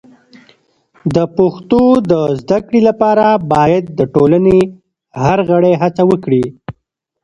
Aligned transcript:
د 1.15 1.17
پښتو 1.37 1.81
د 2.11 2.13
زده 2.39 2.59
کړې 2.67 2.81
لپاره 2.89 3.25
باید 3.53 3.83
د 3.99 3.99
ټولنې 4.13 4.59
هر 5.23 5.37
غړی 5.49 5.73
هڅه 5.81 6.03
وکړي. 6.11 6.43